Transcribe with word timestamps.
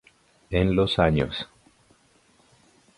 En 0.49 0.75
los 0.75 0.97
años. 0.97 1.47